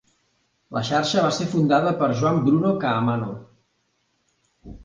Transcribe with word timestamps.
La 0.77 0.81
xarxa 0.87 1.25
va 1.25 1.33
ser 1.39 1.47
fundada 1.51 1.91
per 2.01 2.09
Juan 2.21 2.41
"Bruno" 2.47 2.73
Caamano. 2.85 3.31